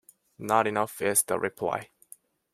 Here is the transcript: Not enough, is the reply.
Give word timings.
Not 0.39 0.65
enough, 0.65 0.99
is 1.03 1.21
the 1.21 1.37
reply. 1.37 1.91